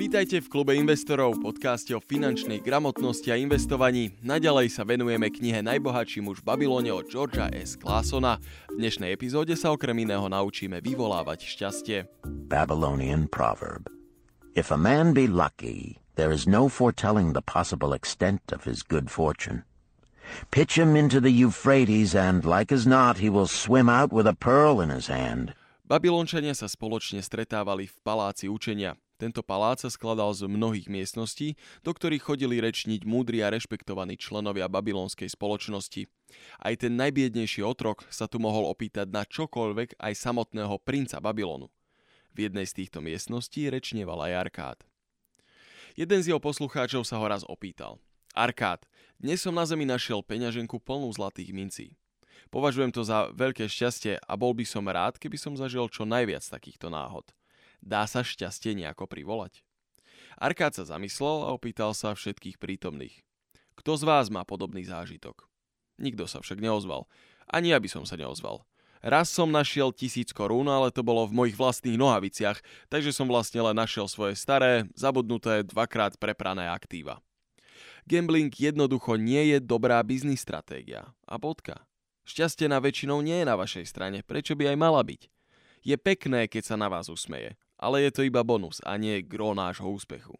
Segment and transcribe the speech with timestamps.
[0.00, 4.16] Vítajte v klube investorov, podcaste o finančnej gramotnosti a investovaní.
[4.24, 7.76] Naďalej sa venujeme knihe Najbohatší muž v Babylone od Georgia S.
[7.76, 8.40] Classona.
[8.72, 12.08] V dnešnej epizóde sa okrem iného naučíme vyvolávať šťastie.
[12.48, 13.92] Babylonian proverb.
[14.56, 19.12] If a man be lucky, there is no foretelling the possible extent of his good
[19.12, 19.68] fortune.
[20.48, 24.32] Pitch him into the Euphrates, and like as not he will swim out with a
[24.32, 25.52] pearl in his hand.
[25.84, 28.96] Babylončania sa spoločne stretávali v paláci učenia.
[29.20, 34.64] Tento palác sa skladal z mnohých miestností, do ktorých chodili rečniť múdri a rešpektovaní členovia
[34.64, 36.08] babylonskej spoločnosti.
[36.56, 41.68] Aj ten najbiednejší otrok sa tu mohol opýtať na čokoľvek aj samotného princa Babylonu.
[42.32, 44.78] V jednej z týchto miestností rečnieval aj Arkád.
[46.00, 48.00] Jeden z jeho poslucháčov sa ho raz opýtal.
[48.32, 48.88] Arkád,
[49.20, 51.86] dnes som na zemi našiel peňaženku plnú zlatých mincí.
[52.48, 56.40] Považujem to za veľké šťastie a bol by som rád, keby som zažil čo najviac
[56.40, 57.28] takýchto náhod.
[57.80, 59.64] Dá sa šťastie nejako privolať?
[60.40, 63.24] Arkád sa zamyslel a opýtal sa všetkých prítomných.
[63.76, 65.48] Kto z vás má podobný zážitok?
[66.00, 67.08] Nikto sa však neozval.
[67.48, 68.64] Ani ja by som sa neozval.
[69.00, 72.60] Raz som našiel tisíc korún, ale to bolo v mojich vlastných nohaviciach,
[72.92, 77.24] takže som vlastne len našiel svoje staré, zabudnuté, dvakrát preprané aktíva.
[78.04, 81.16] Gambling jednoducho nie je dobrá biznis stratégia.
[81.24, 81.88] A bodka.
[82.28, 85.32] Šťastie na väčšinou nie je na vašej strane, prečo by aj mala byť?
[85.80, 89.56] Je pekné, keď sa na vás usmeje, ale je to iba bonus a nie gro
[89.56, 90.36] nášho úspechu.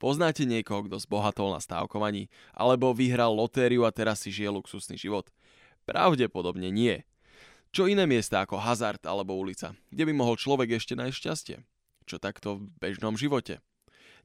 [0.00, 5.28] Poznáte niekoho, kto zbohatol na stávkovaní, alebo vyhral lotériu a teraz si žije luxusný život?
[5.88, 7.04] Pravdepodobne nie.
[7.72, 11.56] Čo iné miesta ako hazard alebo ulica, kde by mohol človek ešte nájsť šťastie?
[12.08, 13.60] Čo takto v bežnom živote?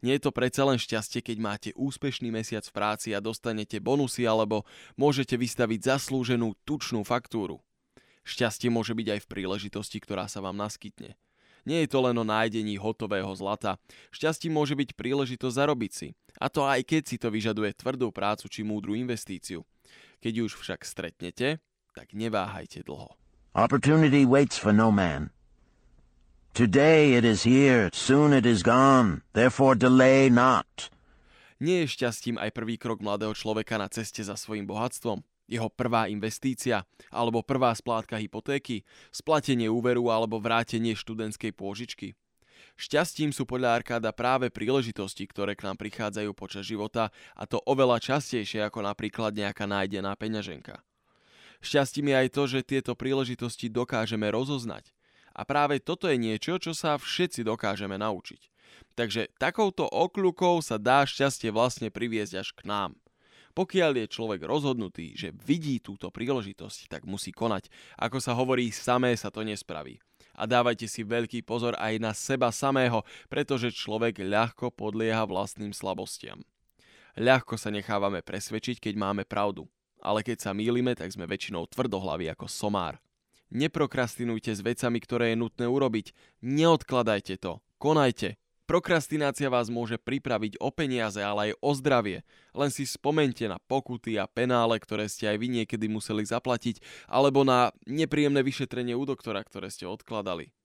[0.02, 4.26] Nie je to predsa len šťastie, keď máte úspešný mesiac v práci a dostanete bonusy
[4.26, 4.66] alebo
[4.98, 7.62] môžete vystaviť zaslúženú tučnú faktúru.
[8.26, 11.14] Šťastie môže byť aj v príležitosti, ktorá sa vám naskytne.
[11.66, 13.78] Nie je to len o nájdení hotového zlata.
[14.10, 16.08] Šťastí môže byť príležitosť zarobiť si.
[16.42, 19.62] A to aj keď si to vyžaduje tvrdú prácu či múdru investíciu.
[20.22, 21.62] Keď už však stretnete,
[21.94, 23.14] tak neváhajte dlho.
[23.54, 25.30] Opportunity waits for no man.
[26.54, 30.92] Today it is here, soon it is gone, therefore delay not.
[31.62, 35.22] Nie je šťastím aj prvý krok mladého človeka na ceste za svojim bohatstvom?
[35.52, 42.16] Jeho prvá investícia alebo prvá splátka hypotéky, splatenie úveru alebo vrátenie študentskej pôžičky.
[42.80, 48.00] Šťastím sú podľa Arkáda práve príležitosti, ktoré k nám prichádzajú počas života a to oveľa
[48.00, 50.80] častejšie ako napríklad nejaká nájdená peňaženka.
[51.62, 54.90] Šťastím je aj to, že tieto príležitosti dokážeme rozoznať.
[55.32, 58.50] A práve toto je niečo, čo sa všetci dokážeme naučiť.
[58.98, 62.92] Takže takouto okľukou sa dá šťastie vlastne priviesť až k nám.
[63.52, 67.68] Pokiaľ je človek rozhodnutý, že vidí túto príležitosť, tak musí konať.
[68.00, 70.00] Ako sa hovorí, samé sa to nespraví.
[70.36, 76.40] A dávajte si veľký pozor aj na seba samého, pretože človek ľahko podlieha vlastným slabostiam.
[77.20, 79.68] Ľahko sa nechávame presvedčiť, keď máme pravdu.
[80.02, 82.98] Ale keď sa mýlime, tak sme väčšinou tvrdohlaví ako somár.
[83.54, 86.16] Neprokrastinujte s vecami, ktoré je nutné urobiť.
[86.42, 87.62] Neodkladajte to.
[87.78, 88.41] Konajte.
[88.72, 92.24] Prokrastinácia vás môže pripraviť o peniaze, ale aj o zdravie.
[92.56, 96.80] Len si spomente na pokuty a penále, ktoré ste aj vy niekedy museli zaplatiť,
[97.12, 100.56] alebo na nepríjemné vyšetrenie u doktora, ktoré ste odkladali.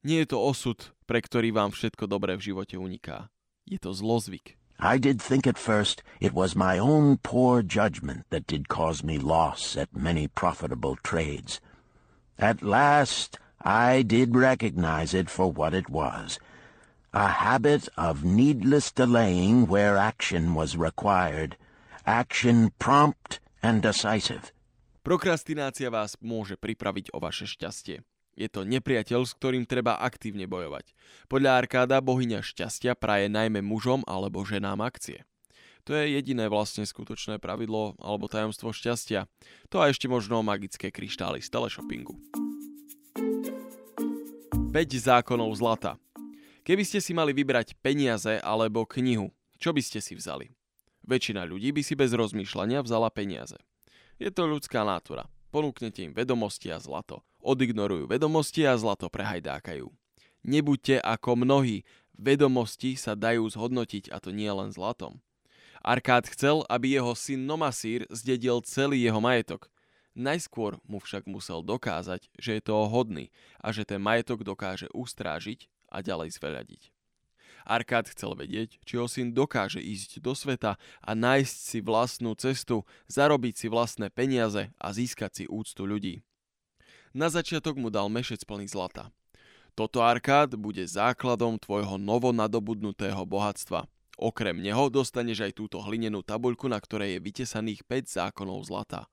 [0.00, 3.28] Nie je to osud, pre ktorý vám všetko dobré v živote uniká.
[3.68, 4.56] Je to zlozvyk.
[4.80, 9.20] I did think at first it was my own poor judgment that did cause me
[9.20, 11.60] loss at many profitable trades.
[12.40, 16.40] At last I did recognize it for what it was—
[17.12, 21.58] a habit of needless delaying where action was required,
[22.06, 24.54] action prompt and decisive.
[25.02, 28.04] Prokrastinácia vás môže pripraviť o vaše šťastie.
[28.38, 30.94] Je to nepriateľ, s ktorým treba aktívne bojovať.
[31.26, 35.26] Podľa Arkáda bohyňa šťastia praje najmä mužom alebo ženám akcie.
[35.88, 39.26] To je jediné vlastne skutočné pravidlo alebo tajomstvo šťastia.
[39.72, 42.14] To a ešte možno magické kryštály z teleshoppingu.
[44.70, 45.98] 5 zákonov zlata
[46.60, 50.52] Keby ste si mali vybrať peniaze alebo knihu, čo by ste si vzali?
[51.08, 53.56] Väčšina ľudí by si bez rozmýšľania vzala peniaze.
[54.20, 55.24] Je to ľudská nátura.
[55.48, 57.24] Ponúknete im vedomosti a zlato.
[57.40, 59.88] Odignorujú vedomosti a zlato prehajdákajú.
[60.44, 61.88] Nebuďte ako mnohí.
[62.20, 65.24] Vedomosti sa dajú zhodnotiť a to nie len zlatom.
[65.80, 69.72] Arkád chcel, aby jeho syn Nomasír zdedil celý jeho majetok.
[70.12, 73.32] Najskôr mu však musel dokázať, že je toho hodný
[73.64, 76.82] a že ten majetok dokáže ustrážiť a ďalej zveľadiť.
[77.68, 82.88] Arkád chcel vedieť, či ho syn dokáže ísť do sveta a nájsť si vlastnú cestu,
[83.12, 86.24] zarobiť si vlastné peniaze a získať si úctu ľudí.
[87.12, 89.10] Na začiatok mu dal mešec plný zlata.
[89.74, 93.86] Toto arkád bude základom tvojho novonadobudnutého bohatstva.
[94.20, 99.08] Okrem neho dostaneš aj túto hlinenú tabuľku, na ktorej je vytesaných 5 zákonov zlata.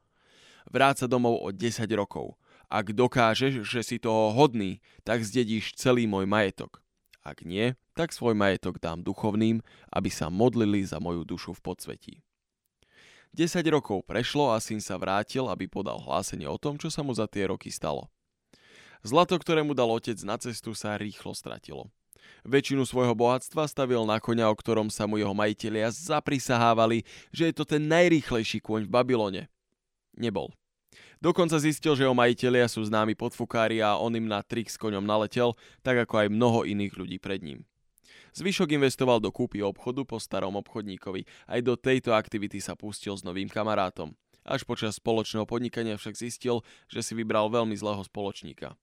[0.68, 2.36] Vráť sa domov o 10 rokov.
[2.68, 6.84] Ak dokážeš, že si toho hodný, tak zdedíš celý môj majetok.
[7.24, 12.14] Ak nie, tak svoj majetok dám duchovným, aby sa modlili za moju dušu v podsvetí.
[13.36, 17.12] 10 rokov prešlo a syn sa vrátil, aby podal hlásenie o tom, čo sa mu
[17.16, 18.12] za tie roky stalo.
[19.04, 21.88] Zlato, ktoré mu dal otec na cestu, sa rýchlo stratilo.
[22.44, 27.54] Väčšinu svojho bohatstva stavil na koňa, o ktorom sa mu jeho majitelia zaprisahávali, že je
[27.56, 29.44] to ten najrýchlejší kôň v Babylone.
[30.18, 30.52] Nebol.
[31.18, 35.02] Dokonca zistil, že jeho majitelia sú známi podfukári a on im na trik s koňom
[35.02, 37.66] naletel, tak ako aj mnoho iných ľudí pred ním.
[38.38, 41.26] Zvyšok investoval do kúpy obchodu po starom obchodníkovi.
[41.50, 44.14] Aj do tejto aktivity sa pustil s novým kamarátom.
[44.46, 48.78] Až počas spoločného podnikania však zistil, že si vybral veľmi zlého spoločníka.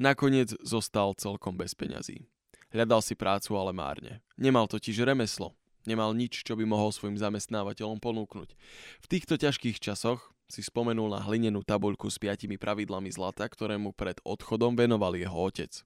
[0.00, 2.24] Nakoniec zostal celkom bez peňazí.
[2.72, 4.24] Hľadal si prácu, ale márne.
[4.40, 5.52] Nemal totiž remeslo.
[5.84, 8.56] Nemal nič, čo by mohol svojim zamestnávateľom ponúknuť.
[9.04, 13.96] V týchto ťažkých časoch si spomenul na hlinenú tabuľku s piatimi pravidlami zlata, ktoré mu
[13.96, 15.80] pred odchodom venoval jeho otec.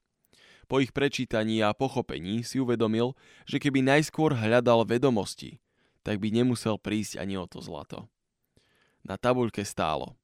[0.66, 3.14] Po ich prečítaní a pochopení si uvedomil,
[3.46, 5.62] že keby najskôr hľadal vedomosti,
[6.02, 8.10] tak by nemusel prísť ani o to zlato.
[9.06, 10.18] Na tabuľke stálo.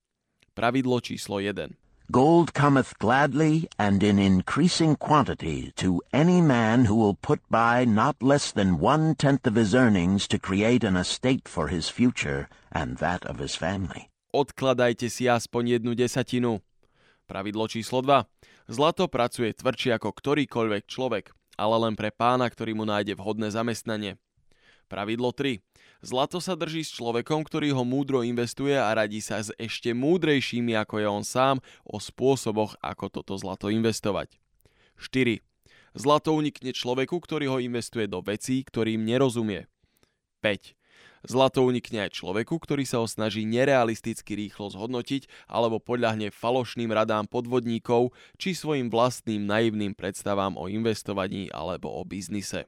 [0.58, 1.78] Pravidlo číslo 1.
[2.10, 8.18] Gold cometh gladly and in increasing quantity to any man who will put by not
[8.18, 13.22] less than one-tenth of his earnings to create an estate for his future and that
[13.24, 14.11] of his family.
[14.32, 16.64] Odkladajte si aspoň jednu desatinu.
[17.28, 18.24] Pravidlo číslo 2.
[18.64, 24.16] Zlato pracuje tvrdšie ako ktorýkoľvek človek, ale len pre pána, ktorý mu nájde vhodné zamestnanie.
[24.88, 25.60] Pravidlo 3.
[26.00, 30.72] Zlato sa drží s človekom, ktorý ho múdro investuje a radí sa s ešte múdrejšími
[30.80, 34.40] ako je on sám o spôsoboch, ako toto zlato investovať.
[34.96, 35.44] 4.
[35.92, 39.68] Zlato unikne človeku, ktorý ho investuje do vecí, ktorým nerozumie.
[40.40, 40.72] 5.
[41.22, 47.30] Zlato unikne aj človeku, ktorý sa ho snaží nerealisticky rýchlo zhodnotiť alebo podľahne falošným radám
[47.30, 48.10] podvodníkov
[48.42, 52.66] či svojim vlastným naivným predstavám o investovaní alebo o biznise.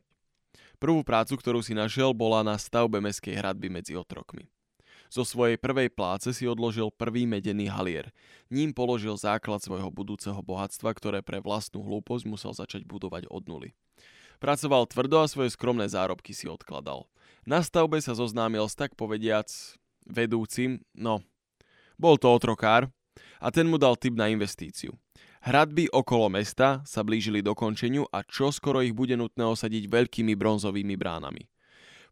[0.79, 4.47] Prvú prácu, ktorú si našiel, bola na stavbe meskej hradby medzi otrokmi.
[5.11, 8.11] Zo svojej prvej pláce si odložil prvý medený halier.
[8.51, 13.71] Ním položil základ svojho budúceho bohatstva, ktoré pre vlastnú hlúposť musel začať budovať od nuly.
[14.43, 17.07] Pracoval tvrdo a svoje skromné zárobky si odkladal.
[17.45, 19.53] Na stavbe sa zoznámil s tak povediac
[20.09, 21.21] vedúcim, no,
[22.01, 22.89] bol to otrokár
[23.37, 24.97] a ten mu dal tip na investíciu.
[25.45, 30.97] Hradby okolo mesta sa blížili do končeniu a čoskoro ich bude nutné osadiť veľkými bronzovými
[30.97, 31.45] bránami.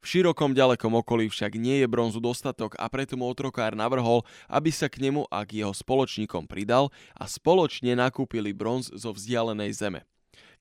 [0.02, 4.69] V širokom ďalekom okolí však nie je bronzu dostatok a preto mu otrokár navrhol, aby
[4.69, 10.05] sa k nemu a k jeho spoločníkom pridal a spoločne nakúpili bronz zo vzdialenej zeme.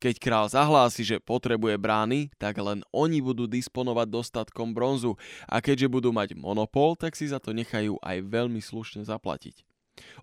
[0.02, 5.14] Keď král zahlási, že potrebuje brány, tak len oni budú disponovať dostatkom bronzu
[5.46, 9.62] a keďže budú mať monopol, tak si za to nechajú aj veľmi slušne zaplatiť.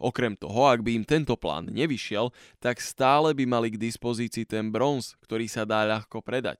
[0.02, 4.74] Okrem toho, ak by im tento plán nevyšiel, tak stále by mali k dispozícii ten
[4.74, 6.58] bronz, ktorý sa dá ľahko predať.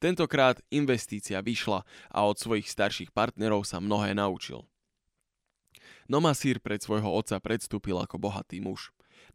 [0.00, 4.64] Tentokrát investícia vyšla a od svojich starších partnerov sa mnohé naučil.
[6.08, 8.88] Nomasír pred svojho otca predstúpil ako bohatý muž.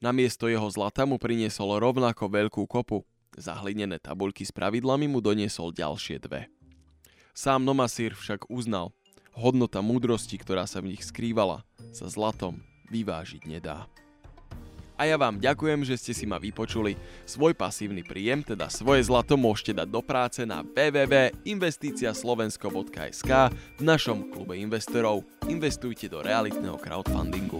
[0.04, 3.08] Namiesto jeho zlata mu priniesol rovnako veľkú kopu.
[3.34, 6.54] Zahlinené tabuľky s pravidlami mu doniesol ďalšie dve.
[7.34, 8.94] Sám Nomasír však uznal,
[9.34, 12.62] hodnota múdrosti, ktorá sa v nich skrývala, sa zlatom
[12.94, 13.90] vyvážiť nedá.
[14.94, 16.94] A ja vám ďakujem, že ste si ma vypočuli.
[17.26, 24.62] Svoj pasívny príjem, teda svoje zlato, môžete dať do práce na www.investiciaslovensko.sk v našom klube
[24.62, 25.26] investorov.
[25.50, 27.58] Investujte do realitného crowdfundingu.